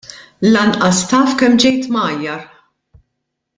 Lanqas 0.53 1.01
taf 1.11 1.35
kemm 1.41 1.59
ġejt 1.63 1.85
mgħajjar! 1.97 2.43